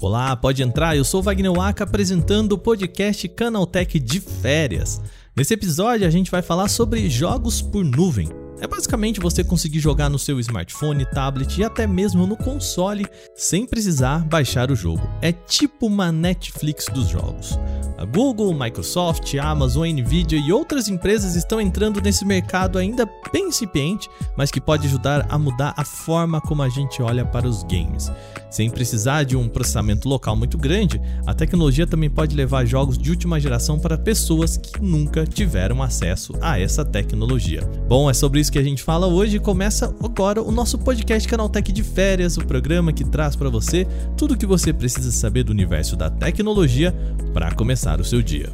Olá, 0.00 0.36
pode 0.36 0.62
entrar. 0.62 0.96
Eu 0.96 1.04
sou 1.04 1.20
Wagner 1.20 1.52
Waka 1.52 1.82
apresentando 1.82 2.52
o 2.52 2.58
podcast 2.58 3.26
Canaltech 3.30 3.98
de 3.98 4.20
férias. 4.20 5.02
Nesse 5.36 5.54
episódio 5.54 6.06
a 6.06 6.10
gente 6.10 6.30
vai 6.30 6.40
falar 6.40 6.68
sobre 6.68 7.10
jogos 7.10 7.60
por 7.60 7.84
nuvem. 7.84 8.28
É 8.60 8.68
basicamente 8.68 9.18
você 9.18 9.42
conseguir 9.42 9.80
jogar 9.80 10.08
no 10.08 10.20
seu 10.20 10.38
smartphone, 10.38 11.04
tablet 11.04 11.58
e 11.58 11.64
até 11.64 11.84
mesmo 11.86 12.28
no 12.28 12.36
console 12.36 13.06
sem 13.36 13.66
precisar 13.66 14.24
baixar 14.24 14.70
o 14.70 14.74
jogo. 14.74 15.06
É 15.20 15.30
tipo 15.30 15.86
uma 15.86 16.10
Netflix 16.10 16.86
dos 16.86 17.06
jogos. 17.08 17.58
A 17.98 18.04
Google, 18.04 18.54
Microsoft, 18.54 19.34
Amazon, 19.36 19.88
Nvidia 19.88 20.38
e 20.38 20.52
outras 20.52 20.88
empresas 20.88 21.34
estão 21.34 21.60
entrando 21.60 22.00
nesse 22.00 22.24
mercado 22.24 22.78
ainda 22.78 23.08
bem 23.32 23.48
incipiente, 23.48 24.08
mas 24.36 24.50
que 24.50 24.60
pode 24.60 24.86
ajudar 24.86 25.26
a 25.28 25.38
mudar 25.38 25.74
a 25.76 25.84
forma 25.84 26.40
como 26.40 26.62
a 26.62 26.68
gente 26.68 27.02
olha 27.02 27.24
para 27.24 27.46
os 27.46 27.62
games. 27.62 28.10
Sem 28.50 28.70
precisar 28.70 29.24
de 29.24 29.36
um 29.36 29.48
processamento 29.48 30.08
local 30.08 30.36
muito 30.36 30.56
grande, 30.56 31.00
a 31.26 31.34
tecnologia 31.34 31.86
também 31.86 32.08
pode 32.08 32.34
levar 32.34 32.64
jogos 32.64 32.96
de 32.96 33.10
última 33.10 33.40
geração 33.40 33.78
para 33.78 33.98
pessoas 33.98 34.56
que 34.56 34.80
nunca 34.80 35.26
tiveram 35.26 35.82
acesso 35.82 36.32
a 36.40 36.58
essa 36.58 36.84
tecnologia. 36.84 37.62
Bom, 37.88 38.08
é 38.08 38.14
sobre 38.14 38.40
isso 38.40 38.52
que 38.52 38.58
a 38.58 38.62
gente 38.62 38.82
fala 38.82 39.06
hoje 39.06 39.36
e 39.36 39.40
começa 39.40 39.94
agora 40.02 40.42
o 40.42 40.52
nosso 40.52 40.78
podcast 40.78 41.28
Canaltech 41.28 41.72
de 41.72 41.82
Férias, 41.82 42.36
o 42.36 42.46
programa 42.46 42.92
que 42.92 43.04
traz 43.04 43.25
para 43.34 43.50
você 43.50 43.86
tudo 44.16 44.34
o 44.34 44.36
que 44.36 44.46
você 44.46 44.72
precisa 44.72 45.10
saber 45.10 45.42
do 45.42 45.50
universo 45.50 45.96
da 45.96 46.08
tecnologia 46.10 46.94
para 47.32 47.52
começar 47.52 48.00
o 48.00 48.04
seu 48.04 48.22
dia. 48.22 48.52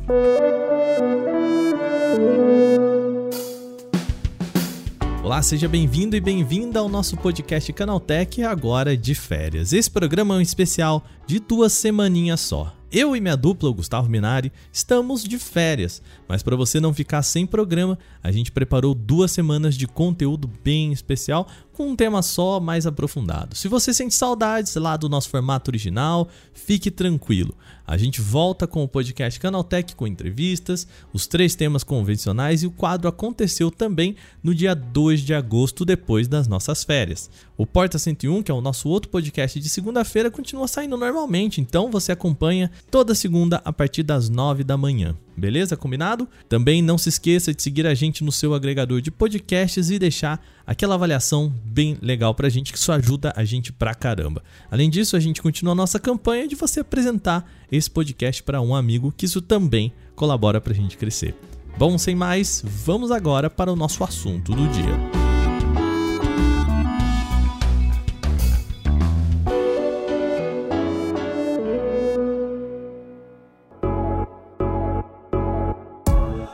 Olá, 5.23 5.41
seja 5.41 5.69
bem-vindo 5.69 6.15
e 6.15 6.21
bem-vinda 6.21 6.81
ao 6.81 6.89
nosso 6.89 7.17
podcast 7.17 7.73
Canaltech 7.73 8.43
agora 8.43 8.97
de 8.97 9.15
férias. 9.15 9.73
Esse 9.73 9.91
programa 9.91 10.35
é 10.35 10.39
um 10.39 10.41
especial 10.43 11.05
de 11.27 11.39
duas 11.39 11.73
semaninhas 11.73 12.41
só. 12.41 12.75
Eu 12.93 13.17
e 13.17 13.21
minha 13.23 13.35
dupla, 13.35 13.71
o 13.71 13.75
Gustavo 13.75 14.11
Minari, 14.11 14.53
estamos 14.71 15.25
de 15.25 15.39
férias, 15.39 16.03
mas 16.29 16.43
para 16.43 16.55
você 16.55 16.79
não 16.79 16.93
ficar 16.93 17.23
sem 17.23 17.47
programa, 17.47 17.99
a 18.23 18.31
gente 18.31 18.53
preparou 18.53 18.95
duas 18.95 19.33
semanas 19.33 19.75
de 19.75 19.87
conteúdo 19.87 20.51
bem 20.63 20.93
especial 20.93 21.49
com 21.73 21.89
um 21.89 21.97
tema 21.97 22.23
só 22.23 22.61
mais 22.61 22.87
aprofundado. 22.87 23.57
Se 23.57 23.69
você 23.69 23.93
sente 23.95 24.15
saudades 24.15 24.75
lá 24.77 24.97
do 24.97 25.09
nosso 25.09 25.29
formato 25.29 25.71
original, 25.71 26.29
fique 26.53 26.91
tranquilo. 26.91 27.55
A 27.87 27.97
gente 27.97 28.21
volta 28.21 28.67
com 28.67 28.83
o 28.83 28.89
podcast 28.89 29.39
Canaltech 29.41 29.97
com 29.97 30.07
entrevistas, 30.07 30.87
os 31.13 31.27
três 31.27 31.55
temas 31.55 31.83
convencionais 31.83 32.63
e 32.63 32.67
o 32.67 32.71
quadro 32.71 33.09
aconteceu 33.09 33.71
também 33.71 34.17
no 34.43 34.55
dia 34.55 34.75
2 34.75 35.21
de 35.21 35.35
agosto, 35.35 35.85
depois 35.85 36.29
das 36.29 36.47
nossas 36.47 36.85
férias. 36.85 37.29
O 37.57 37.67
Porta 37.67 37.99
101, 37.99 38.43
que 38.43 38.51
é 38.51 38.55
o 38.55 38.61
nosso 38.61 38.89
outro 38.89 39.11
podcast 39.11 39.59
de 39.59 39.69
segunda-feira, 39.69 40.31
continua 40.31 40.69
saindo 40.69 40.97
normalmente, 40.97 41.61
então 41.61 41.91
você 41.91 42.13
acompanha 42.13 42.71
toda 42.91 43.15
segunda 43.15 43.61
a 43.65 43.73
partir 43.73 44.03
das 44.03 44.29
9 44.29 44.65
da 44.65 44.77
manhã. 44.77 45.17
Beleza? 45.37 45.77
Combinado? 45.77 46.29
Também 46.49 46.83
não 46.83 46.99
se 46.99 47.09
esqueça 47.09 47.55
de 47.55 47.63
seguir 47.63 47.87
a 47.87 47.95
gente 47.95 48.23
no 48.23 48.31
seu 48.31 48.55
agregador 48.55 49.01
de 49.01 49.11
podcasts 49.11 49.91
e 49.91 49.99
deixar 49.99 50.45
aquela 50.67 50.95
avaliação 50.95 51.53
bem 51.65 51.97
legal 52.03 52.35
pra 52.35 52.49
gente, 52.49 52.73
que 52.73 52.79
isso 52.79 52.93
ajuda 52.93 53.33
a 53.37 53.45
gente 53.45 53.73
pra 53.73 53.95
caramba. 53.95 54.43
Além 54.71 54.91
disso, 54.91 55.17
a 55.17 55.21
gente 55.21 55.41
continua 55.41 55.73
a 55.73 55.77
nossa 55.77 55.99
campanha 55.99 56.49
de 56.49 56.55
você 56.55 56.81
apresentar 56.81 57.51
esse 57.71 57.91
podcast 57.91 58.43
para 58.43 58.61
um 58.61 58.75
amigo, 58.75 59.13
que 59.17 59.27
isso 59.27 59.41
também 59.41 59.93
colabora 60.15 60.61
pra 60.61 60.75
gente 60.75 60.97
crescer. 60.97 61.35
Bom, 61.79 61.97
sem 61.97 62.15
mais, 62.15 62.63
vamos 62.65 63.11
agora 63.11 63.49
para 63.49 63.73
o 63.73 63.77
nosso 63.77 64.05
assunto 64.05 64.55
do 64.55 64.69
dia. 64.69 65.22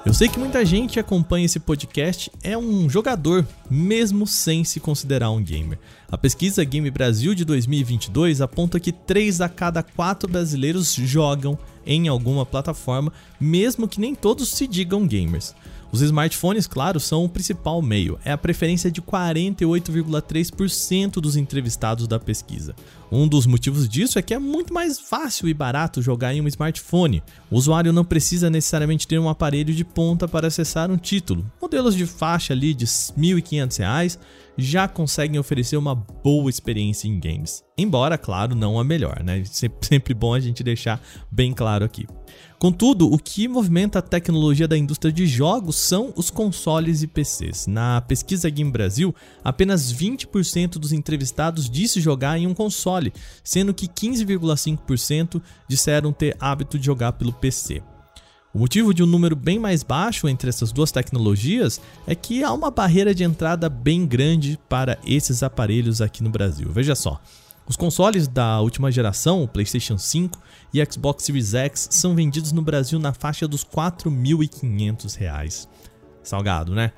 Eu 0.08 0.14
sei 0.14 0.26
que 0.26 0.38
muita 0.38 0.64
gente 0.64 0.94
que 0.94 1.00
acompanha 1.00 1.44
esse 1.44 1.60
podcast 1.60 2.32
é 2.42 2.56
um 2.56 2.88
jogador, 2.88 3.46
mesmo 3.70 4.26
sem 4.26 4.64
se 4.64 4.80
considerar 4.80 5.30
um 5.30 5.42
gamer. 5.42 5.78
A 6.10 6.16
pesquisa 6.16 6.64
Game 6.64 6.90
Brasil 6.90 7.34
de 7.34 7.44
2022 7.44 8.40
aponta 8.40 8.80
que 8.80 8.90
3 8.90 9.42
a 9.42 9.50
cada 9.50 9.82
4 9.82 10.26
brasileiros 10.26 10.94
jogam 10.94 11.58
em 11.84 12.08
alguma 12.08 12.46
plataforma, 12.46 13.12
mesmo 13.38 13.86
que 13.86 14.00
nem 14.00 14.14
todos 14.14 14.48
se 14.48 14.66
digam 14.66 15.06
gamers. 15.06 15.54
Os 15.90 16.02
smartphones, 16.02 16.66
claro, 16.66 17.00
são 17.00 17.24
o 17.24 17.28
principal 17.28 17.80
meio, 17.80 18.18
é 18.22 18.30
a 18.30 18.38
preferência 18.38 18.90
de 18.90 19.00
48,3% 19.00 21.14
dos 21.14 21.34
entrevistados 21.34 22.06
da 22.06 22.18
pesquisa. 22.18 22.74
Um 23.10 23.26
dos 23.26 23.46
motivos 23.46 23.88
disso 23.88 24.18
é 24.18 24.22
que 24.22 24.34
é 24.34 24.38
muito 24.38 24.74
mais 24.74 25.00
fácil 25.00 25.48
e 25.48 25.54
barato 25.54 26.02
jogar 26.02 26.34
em 26.34 26.42
um 26.42 26.48
smartphone. 26.48 27.22
O 27.50 27.56
usuário 27.56 27.90
não 27.90 28.04
precisa 28.04 28.50
necessariamente 28.50 29.08
ter 29.08 29.18
um 29.18 29.30
aparelho 29.30 29.72
de 29.72 29.82
ponta 29.82 30.28
para 30.28 30.48
acessar 30.48 30.90
um 30.90 30.98
título. 30.98 31.50
Modelos 31.68 31.94
de 31.94 32.06
faixa 32.06 32.54
ali 32.54 32.72
de 32.72 32.86
R$ 32.86 32.90
1.500 32.90 34.18
já 34.56 34.88
conseguem 34.88 35.38
oferecer 35.38 35.76
uma 35.76 35.94
boa 35.94 36.48
experiência 36.48 37.06
em 37.06 37.20
games. 37.20 37.62
Embora, 37.76 38.16
claro, 38.16 38.54
não 38.54 38.80
a 38.80 38.82
melhor, 38.82 39.22
né? 39.22 39.42
Sempre 39.82 40.14
bom 40.14 40.32
a 40.32 40.40
gente 40.40 40.64
deixar 40.64 40.98
bem 41.30 41.52
claro 41.52 41.84
aqui. 41.84 42.06
Contudo, 42.58 43.12
o 43.12 43.18
que 43.18 43.46
movimenta 43.46 43.98
a 43.98 44.02
tecnologia 44.02 44.66
da 44.66 44.78
indústria 44.78 45.12
de 45.12 45.26
jogos 45.26 45.76
são 45.76 46.10
os 46.16 46.30
consoles 46.30 47.02
e 47.02 47.06
PCs. 47.06 47.66
Na 47.66 48.00
pesquisa 48.00 48.48
Game 48.48 48.70
Brasil, 48.70 49.14
apenas 49.44 49.92
20% 49.92 50.78
dos 50.78 50.94
entrevistados 50.94 51.68
disse 51.68 52.00
jogar 52.00 52.38
em 52.38 52.46
um 52.46 52.54
console, 52.54 53.12
sendo 53.44 53.74
que 53.74 53.86
15,5% 53.86 55.42
disseram 55.68 56.14
ter 56.14 56.34
hábito 56.40 56.78
de 56.78 56.86
jogar 56.86 57.12
pelo 57.12 57.34
PC. 57.34 57.82
O 58.58 58.60
motivo 58.60 58.92
de 58.92 59.04
um 59.04 59.06
número 59.06 59.36
bem 59.36 59.56
mais 59.56 59.84
baixo 59.84 60.28
entre 60.28 60.48
essas 60.48 60.72
duas 60.72 60.90
tecnologias 60.90 61.80
é 62.08 62.14
que 62.16 62.42
há 62.42 62.52
uma 62.52 62.72
barreira 62.72 63.14
de 63.14 63.22
entrada 63.22 63.68
bem 63.68 64.04
grande 64.04 64.58
para 64.68 64.98
esses 65.06 65.44
aparelhos 65.44 66.02
aqui 66.02 66.24
no 66.24 66.28
Brasil. 66.28 66.68
Veja 66.72 66.96
só. 66.96 67.20
Os 67.68 67.76
consoles 67.76 68.26
da 68.26 68.60
última 68.60 68.90
geração, 68.90 69.44
o 69.44 69.46
PlayStation 69.46 69.96
5 69.96 70.40
e 70.74 70.84
Xbox 70.84 71.22
Series 71.22 71.54
X, 71.54 71.86
são 71.92 72.16
vendidos 72.16 72.50
no 72.50 72.60
Brasil 72.60 72.98
na 72.98 73.12
faixa 73.12 73.46
dos 73.46 73.62
R$ 73.62 73.68
4.500. 73.76 75.68
Salgado, 76.24 76.74
né? 76.74 76.90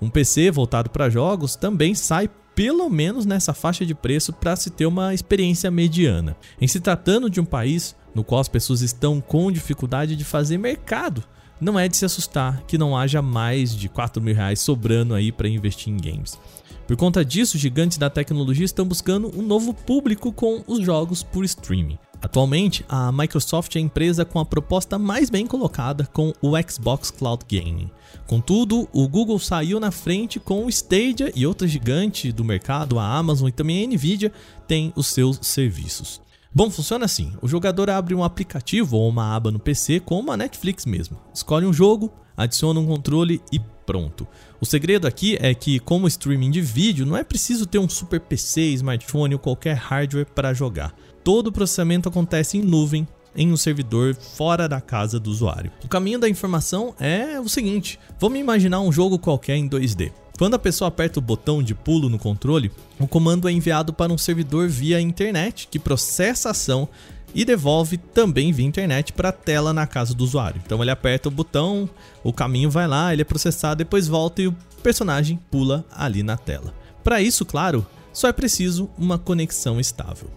Um 0.00 0.08
PC 0.08 0.52
voltado 0.52 0.88
para 0.88 1.10
jogos 1.10 1.56
também 1.56 1.96
sai 1.96 2.30
pelo 2.58 2.90
menos 2.90 3.24
nessa 3.24 3.54
faixa 3.54 3.86
de 3.86 3.94
preço 3.94 4.32
para 4.32 4.56
se 4.56 4.68
ter 4.68 4.84
uma 4.84 5.14
experiência 5.14 5.70
mediana. 5.70 6.36
Em 6.60 6.66
se 6.66 6.80
tratando 6.80 7.30
de 7.30 7.40
um 7.40 7.44
país 7.44 7.94
no 8.12 8.24
qual 8.24 8.40
as 8.40 8.48
pessoas 8.48 8.80
estão 8.80 9.20
com 9.20 9.52
dificuldade 9.52 10.16
de 10.16 10.24
fazer 10.24 10.58
mercado, 10.58 11.22
não 11.60 11.78
é 11.78 11.86
de 11.86 11.96
se 11.96 12.04
assustar 12.04 12.64
que 12.66 12.76
não 12.76 12.96
haja 12.96 13.22
mais 13.22 13.72
de 13.72 13.88
4 13.88 14.20
mil 14.20 14.34
reais 14.34 14.58
sobrando 14.58 15.14
aí 15.14 15.30
para 15.30 15.48
investir 15.48 15.92
em 15.92 15.96
games. 15.98 16.36
Por 16.88 16.96
conta 16.96 17.22
disso, 17.22 17.58
gigantes 17.58 17.98
da 17.98 18.08
tecnologia 18.08 18.64
estão 18.64 18.86
buscando 18.86 19.30
um 19.38 19.42
novo 19.42 19.74
público 19.74 20.32
com 20.32 20.64
os 20.66 20.82
jogos 20.82 21.22
por 21.22 21.44
streaming. 21.44 21.98
Atualmente, 22.22 22.82
a 22.88 23.12
Microsoft 23.12 23.76
é 23.76 23.78
a 23.78 23.82
empresa 23.82 24.24
com 24.24 24.40
a 24.40 24.44
proposta 24.44 24.98
mais 24.98 25.28
bem 25.28 25.46
colocada 25.46 26.08
com 26.14 26.32
o 26.40 26.52
Xbox 26.66 27.10
Cloud 27.10 27.44
Gaming. 27.46 27.90
Contudo, 28.26 28.88
o 28.90 29.06
Google 29.06 29.38
saiu 29.38 29.78
na 29.78 29.90
frente 29.90 30.40
com 30.40 30.64
o 30.64 30.70
Stadia 30.70 31.30
e 31.36 31.46
outra 31.46 31.68
gigante 31.68 32.32
do 32.32 32.42
mercado, 32.42 32.98
a 32.98 33.06
Amazon 33.06 33.48
e 33.48 33.52
também 33.52 33.84
a 33.84 33.86
Nvidia, 33.86 34.32
têm 34.66 34.90
os 34.96 35.08
seus 35.08 35.38
serviços. 35.42 36.22
Bom, 36.54 36.70
funciona 36.70 37.04
assim: 37.04 37.32
o 37.42 37.48
jogador 37.48 37.90
abre 37.90 38.14
um 38.14 38.24
aplicativo 38.24 38.96
ou 38.96 39.08
uma 39.08 39.34
aba 39.34 39.50
no 39.50 39.58
PC, 39.58 40.00
como 40.00 40.32
a 40.32 40.36
Netflix 40.36 40.86
mesmo. 40.86 41.18
Escolhe 41.32 41.66
um 41.66 41.72
jogo, 41.72 42.12
adiciona 42.36 42.80
um 42.80 42.86
controle 42.86 43.40
e 43.52 43.60
pronto. 43.84 44.26
O 44.60 44.66
segredo 44.66 45.06
aqui 45.06 45.36
é 45.40 45.54
que, 45.54 45.78
como 45.78 46.08
streaming 46.08 46.50
de 46.50 46.60
vídeo, 46.60 47.06
não 47.06 47.16
é 47.16 47.22
preciso 47.22 47.66
ter 47.66 47.78
um 47.78 47.88
super 47.88 48.20
PC, 48.20 48.60
smartphone 48.74 49.34
ou 49.34 49.38
qualquer 49.38 49.76
hardware 49.76 50.26
para 50.26 50.54
jogar. 50.54 50.94
Todo 51.22 51.48
o 51.48 51.52
processamento 51.52 52.08
acontece 52.08 52.56
em 52.56 52.62
nuvem, 52.62 53.06
em 53.36 53.52
um 53.52 53.56
servidor 53.56 54.14
fora 54.14 54.68
da 54.68 54.80
casa 54.80 55.20
do 55.20 55.30
usuário. 55.30 55.70
O 55.84 55.88
caminho 55.88 56.18
da 56.18 56.28
informação 56.28 56.94
é 56.98 57.38
o 57.38 57.48
seguinte: 57.48 58.00
vamos 58.18 58.38
imaginar 58.38 58.80
um 58.80 58.90
jogo 58.90 59.18
qualquer 59.18 59.56
em 59.56 59.68
2D. 59.68 60.12
Quando 60.38 60.54
a 60.54 60.58
pessoa 60.58 60.86
aperta 60.86 61.18
o 61.18 61.22
botão 61.22 61.60
de 61.60 61.74
pulo 61.74 62.08
no 62.08 62.16
controle, 62.16 62.70
o 62.96 63.08
comando 63.08 63.48
é 63.48 63.52
enviado 63.52 63.92
para 63.92 64.12
um 64.12 64.16
servidor 64.16 64.68
via 64.68 65.00
internet 65.00 65.66
que 65.68 65.80
processa 65.80 66.48
a 66.48 66.50
ação 66.52 66.88
e 67.34 67.44
devolve 67.44 67.98
também 67.98 68.52
via 68.52 68.64
internet 68.64 69.12
para 69.12 69.30
a 69.30 69.32
tela 69.32 69.72
na 69.72 69.84
casa 69.84 70.14
do 70.14 70.22
usuário. 70.22 70.62
Então 70.64 70.80
ele 70.80 70.92
aperta 70.92 71.28
o 71.28 71.32
botão, 71.32 71.90
o 72.22 72.32
caminho 72.32 72.70
vai 72.70 72.86
lá, 72.86 73.12
ele 73.12 73.22
é 73.22 73.24
processado, 73.24 73.78
depois 73.78 74.06
volta 74.06 74.40
e 74.40 74.46
o 74.46 74.56
personagem 74.80 75.40
pula 75.50 75.84
ali 75.90 76.22
na 76.22 76.36
tela. 76.36 76.72
Para 77.02 77.20
isso, 77.20 77.44
claro, 77.44 77.84
só 78.12 78.28
é 78.28 78.32
preciso 78.32 78.88
uma 78.96 79.18
conexão 79.18 79.80
estável. 79.80 80.30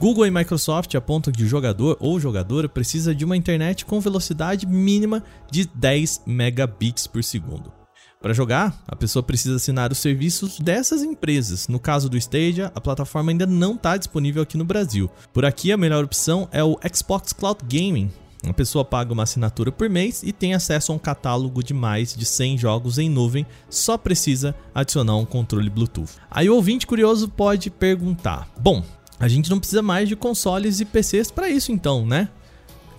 Google 0.00 0.26
e 0.26 0.30
Microsoft 0.30 0.94
apontam 0.94 1.30
que 1.30 1.44
o 1.44 1.48
jogador 1.48 1.98
ou 2.00 2.18
jogadora 2.18 2.70
precisa 2.70 3.14
de 3.14 3.22
uma 3.22 3.36
internet 3.36 3.84
com 3.84 4.00
velocidade 4.00 4.66
mínima 4.66 5.22
de 5.50 5.66
10 5.66 6.22
megabits 6.26 7.06
por 7.06 7.22
segundo. 7.22 7.81
Para 8.22 8.32
jogar, 8.32 8.80
a 8.86 8.94
pessoa 8.94 9.20
precisa 9.20 9.56
assinar 9.56 9.90
os 9.90 9.98
serviços 9.98 10.60
dessas 10.60 11.02
empresas. 11.02 11.66
No 11.66 11.80
caso 11.80 12.08
do 12.08 12.16
Stadia, 12.16 12.70
a 12.72 12.80
plataforma 12.80 13.32
ainda 13.32 13.46
não 13.46 13.74
está 13.74 13.96
disponível 13.96 14.40
aqui 14.40 14.56
no 14.56 14.64
Brasil. 14.64 15.10
Por 15.32 15.44
aqui, 15.44 15.72
a 15.72 15.76
melhor 15.76 16.04
opção 16.04 16.48
é 16.52 16.62
o 16.62 16.78
Xbox 16.94 17.32
Cloud 17.32 17.58
Gaming. 17.64 18.12
A 18.48 18.52
pessoa 18.52 18.84
paga 18.84 19.12
uma 19.12 19.24
assinatura 19.24 19.72
por 19.72 19.90
mês 19.90 20.22
e 20.22 20.32
tem 20.32 20.54
acesso 20.54 20.92
a 20.92 20.94
um 20.94 20.98
catálogo 20.98 21.64
de 21.64 21.74
mais 21.74 22.14
de 22.14 22.24
100 22.24 22.58
jogos 22.58 22.96
em 22.96 23.10
nuvem, 23.10 23.44
só 23.68 23.98
precisa 23.98 24.54
adicionar 24.72 25.16
um 25.16 25.24
controle 25.24 25.68
Bluetooth. 25.68 26.12
Aí 26.30 26.48
o 26.48 26.54
ouvinte 26.54 26.86
curioso 26.86 27.28
pode 27.28 27.70
perguntar: 27.70 28.48
Bom, 28.60 28.84
a 29.18 29.26
gente 29.26 29.50
não 29.50 29.58
precisa 29.58 29.82
mais 29.82 30.08
de 30.08 30.14
consoles 30.14 30.80
e 30.80 30.84
PCs 30.84 31.30
para 31.30 31.48
isso 31.48 31.72
então, 31.72 32.06
né? 32.06 32.28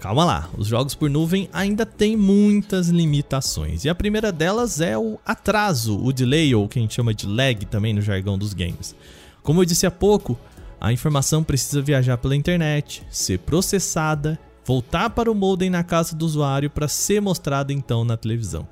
Calma 0.04 0.26
lá, 0.26 0.50
os 0.58 0.68
jogos 0.68 0.94
por 0.94 1.10
nuvem 1.10 1.48
ainda 1.54 1.86
têm 1.86 2.18
muitas 2.18 2.90
limitações. 2.90 3.86
E 3.86 3.90
a 3.90 3.96
primeira 3.96 4.34
delas 4.34 4.82
é 4.82 4.98
o 4.98 5.18
atraso, 5.26 5.98
o 5.98 6.12
delay, 6.12 6.54
ou 6.54 6.68
que 6.68 6.78
a 6.78 6.82
gente 6.82 6.94
chama 6.94 7.14
de 7.14 7.26
lag 7.26 7.66
também 7.68 7.94
no 7.94 8.02
jargão 8.02 8.38
dos 8.38 8.54
games. 8.54 8.94
Como 9.42 9.62
eu 9.62 9.66
disse 9.66 9.86
há 9.86 9.92
pouco, 9.92 10.38
a 10.78 10.92
informação 10.92 11.42
precisa 11.42 11.82
viajar 11.82 12.18
pela 12.18 12.36
internet, 12.36 13.02
ser 13.10 13.40
processada, 13.40 14.38
voltar 14.66 15.10
para 15.10 15.32
o 15.32 15.36
modem 15.36 15.70
na 15.70 15.86
casa 15.86 16.14
do 16.14 16.26
usuário 16.26 16.70
para 16.70 16.90
ser 16.90 17.22
mostrada 17.22 17.72
então 17.72 18.04
na 18.04 18.18
televisão. 18.18 18.68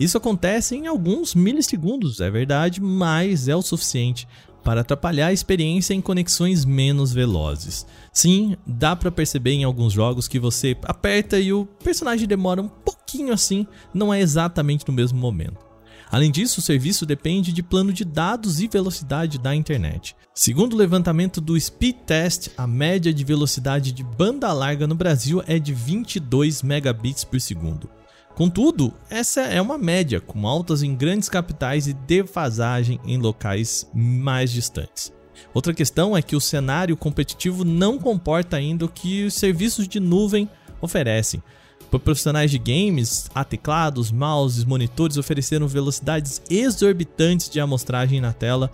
Isso 0.00 0.16
acontece 0.16 0.74
em 0.76 0.86
alguns 0.86 1.34
milissegundos, 1.34 2.22
é 2.22 2.30
verdade, 2.30 2.80
mas 2.80 3.48
é 3.48 3.54
o 3.54 3.60
suficiente 3.60 4.26
para 4.62 4.80
atrapalhar 4.82 5.28
a 5.28 5.32
experiência 5.32 5.94
em 5.94 6.00
conexões 6.00 6.64
menos 6.64 7.12
velozes. 7.12 7.86
Sim, 8.12 8.56
dá 8.66 8.94
para 8.94 9.10
perceber 9.10 9.52
em 9.52 9.64
alguns 9.64 9.92
jogos 9.92 10.28
que 10.28 10.38
você 10.38 10.76
aperta 10.84 11.38
e 11.38 11.52
o 11.52 11.66
personagem 11.82 12.26
demora 12.26 12.62
um 12.62 12.68
pouquinho 12.68 13.32
assim, 13.32 13.66
não 13.92 14.12
é 14.12 14.20
exatamente 14.20 14.86
no 14.86 14.94
mesmo 14.94 15.18
momento. 15.18 15.70
Além 16.10 16.30
disso, 16.30 16.58
o 16.58 16.62
serviço 16.62 17.06
depende 17.06 17.52
de 17.52 17.62
plano 17.62 17.92
de 17.92 18.04
dados 18.04 18.60
e 18.60 18.66
velocidade 18.66 19.38
da 19.38 19.54
internet. 19.54 20.16
Segundo 20.34 20.72
o 20.72 20.76
levantamento 20.76 21.40
do 21.40 21.58
Speed 21.58 21.96
Test, 22.04 22.48
a 22.56 22.66
média 22.66 23.14
de 23.14 23.22
velocidade 23.22 23.92
de 23.92 24.02
banda 24.02 24.52
larga 24.52 24.88
no 24.88 24.96
Brasil 24.96 25.42
é 25.46 25.58
de 25.58 25.72
22 25.72 26.62
megabits 26.62 27.22
por 27.22 27.40
segundo. 27.40 27.88
Contudo, 28.34 28.94
essa 29.10 29.42
é 29.42 29.60
uma 29.60 29.76
média, 29.76 30.20
com 30.20 30.46
altas 30.46 30.82
em 30.82 30.94
grandes 30.94 31.28
capitais 31.28 31.86
e 31.86 31.92
defasagem 31.92 32.98
em 33.04 33.18
locais 33.18 33.88
mais 33.94 34.50
distantes. 34.50 35.12
Outra 35.52 35.74
questão 35.74 36.16
é 36.16 36.22
que 36.22 36.36
o 36.36 36.40
cenário 36.40 36.96
competitivo 36.96 37.64
não 37.64 37.98
comporta 37.98 38.56
ainda 38.56 38.84
o 38.84 38.88
que 38.88 39.24
os 39.24 39.34
serviços 39.34 39.86
de 39.88 40.00
nuvem 40.00 40.48
oferecem. 40.80 41.42
Para 41.90 41.98
profissionais 41.98 42.50
de 42.50 42.58
games, 42.58 43.28
há 43.34 43.42
teclados, 43.42 44.12
mouses, 44.12 44.64
monitores 44.64 45.16
ofereceram 45.16 45.66
velocidades 45.66 46.40
exorbitantes 46.48 47.50
de 47.50 47.58
amostragem 47.58 48.20
na 48.20 48.32
tela 48.32 48.70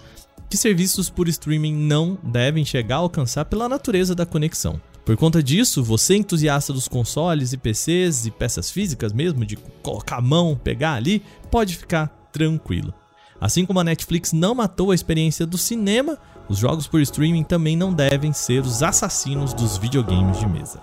que 0.51 0.57
serviços 0.57 1.11
por 1.11 1.27
streaming 1.29 1.75
não 1.75 2.19
devem 2.23 2.65
chegar 2.65 2.97
a 2.97 3.01
alcançar 3.01 3.47
pela 3.47 3.69
natureza 3.69 4.15
da 4.15 4.27
conexão. 4.27 4.81
Por 5.07 5.17
conta 5.17 5.41
disso, 5.41 5.85
você 5.85 6.17
entusiasta 6.17 6.73
dos 6.73 6.89
consoles 6.89 7.53
e 7.53 7.57
PCs 7.57 8.27
e 8.27 8.31
peças 8.33 8.73
físicas 8.73 9.13
mesmo, 9.13 9.47
de 9.47 9.55
colocar 9.81 10.17
a 10.17 10.21
mão, 10.21 10.59
pegar 10.61 10.95
ali, 10.95 11.23
pode 11.49 11.77
ficar 11.77 12.09
tranquilo. 12.33 12.93
Assim 13.41 13.65
como 13.65 13.79
a 13.79 13.85
Netflix 13.85 14.33
não 14.33 14.53
matou 14.53 14.91
a 14.91 14.97
experiência 14.97 15.47
do 15.47 15.57
cinema, 15.57 16.19
os 16.49 16.59
jogos 16.59 16.89
por 16.89 17.01
streaming 17.01 17.45
também 17.45 17.77
não 17.77 17.93
devem 17.93 18.33
ser 18.33 18.63
os 18.63 18.83
assassinos 18.83 19.55
dos 19.55 19.79
videogames 19.79 20.41
de 20.41 20.47
mesa. 20.49 20.81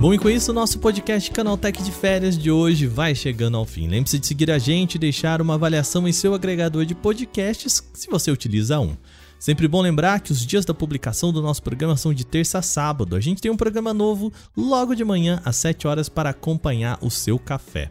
Bom, 0.00 0.14
e 0.14 0.18
com 0.18 0.30
isso, 0.30 0.52
o 0.52 0.54
nosso 0.54 0.78
podcast 0.78 1.28
Canaltech 1.32 1.82
de 1.82 1.90
Férias 1.90 2.38
de 2.38 2.52
hoje 2.52 2.86
vai 2.86 3.16
chegando 3.16 3.56
ao 3.56 3.64
fim. 3.64 3.88
Lembre-se 3.88 4.20
de 4.20 4.28
seguir 4.28 4.48
a 4.48 4.56
gente 4.56 4.94
e 4.94 4.98
deixar 4.98 5.42
uma 5.42 5.54
avaliação 5.54 6.06
em 6.06 6.12
seu 6.12 6.34
agregador 6.34 6.84
de 6.84 6.94
podcasts, 6.94 7.82
se 7.92 8.08
você 8.08 8.30
utiliza 8.30 8.78
um. 8.78 8.96
Sempre 9.40 9.66
bom 9.66 9.82
lembrar 9.82 10.20
que 10.20 10.30
os 10.30 10.46
dias 10.46 10.64
da 10.64 10.72
publicação 10.72 11.32
do 11.32 11.42
nosso 11.42 11.64
programa 11.64 11.96
são 11.96 12.14
de 12.14 12.24
terça 12.24 12.60
a 12.60 12.62
sábado. 12.62 13.16
A 13.16 13.20
gente 13.20 13.42
tem 13.42 13.50
um 13.50 13.56
programa 13.56 13.92
novo 13.92 14.32
logo 14.56 14.94
de 14.94 15.04
manhã, 15.04 15.42
às 15.44 15.56
7 15.56 15.88
horas, 15.88 16.08
para 16.08 16.30
acompanhar 16.30 16.96
o 17.02 17.10
seu 17.10 17.36
café. 17.36 17.90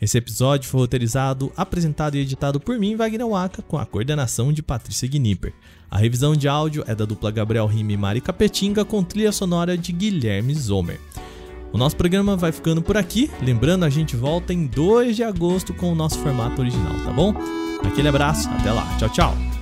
Esse 0.00 0.18
episódio 0.18 0.68
foi 0.68 0.80
roteirizado, 0.80 1.52
apresentado 1.56 2.16
e 2.16 2.20
editado 2.20 2.58
por 2.58 2.80
mim, 2.80 2.96
Wagner 2.96 3.28
Waka, 3.28 3.62
com 3.62 3.78
a 3.78 3.86
coordenação 3.86 4.52
de 4.52 4.60
Patrícia 4.60 5.06
Gnipper. 5.06 5.54
A 5.88 5.98
revisão 5.98 6.34
de 6.34 6.48
áudio 6.48 6.82
é 6.88 6.96
da 6.96 7.04
dupla 7.04 7.30
Gabriel 7.30 7.66
Rime 7.66 7.94
e 7.94 7.96
Mari 7.96 8.20
Capetinga, 8.20 8.84
com 8.84 9.04
trilha 9.04 9.30
sonora 9.30 9.78
de 9.78 9.92
Guilherme 9.92 10.52
Zomer. 10.52 10.98
O 11.74 11.76
nosso 11.76 11.96
programa 11.96 12.36
vai 12.36 12.52
ficando 12.52 12.80
por 12.80 12.96
aqui. 12.96 13.28
Lembrando, 13.42 13.84
a 13.84 13.90
gente 13.90 14.14
volta 14.14 14.54
em 14.54 14.64
2 14.64 15.16
de 15.16 15.24
agosto 15.24 15.74
com 15.74 15.90
o 15.90 15.94
nosso 15.94 16.20
formato 16.20 16.62
original, 16.62 16.94
tá 17.04 17.10
bom? 17.10 17.34
Aquele 17.84 18.06
abraço, 18.06 18.48
até 18.48 18.70
lá. 18.70 18.86
Tchau, 18.96 19.08
tchau. 19.08 19.53